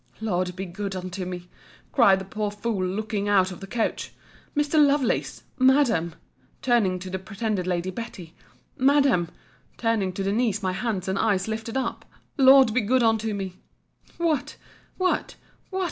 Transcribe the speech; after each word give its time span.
Lord 0.19 0.55
be 0.55 0.65
good 0.65 0.95
unto 0.95 1.25
me! 1.25 1.47
cried 1.91 2.17
the 2.19 2.25
poor 2.25 2.49
fool, 2.49 2.83
looking 2.83 3.29
out 3.29 3.51
of 3.51 3.59
the 3.59 3.67
coach—Mr. 3.67 4.83
Lovelace!—Madam! 4.83 6.15
turning 6.63 6.97
to 6.97 7.11
the 7.11 7.19
pretended 7.19 7.67
Lady 7.67 7.91
Betty!—Madam! 7.91 9.29
turning 9.77 10.11
to 10.13 10.23
the 10.23 10.31
niece, 10.33 10.63
my 10.63 10.71
hands 10.73 11.07
and 11.07 11.19
eyes 11.19 11.47
lifted 11.47 11.77
up—Lord 11.77 12.73
be 12.73 12.81
good 12.81 13.03
unto 13.03 13.35
me! 13.35 13.57
What! 14.17 14.55
What! 14.97 15.35
What! 15.69 15.79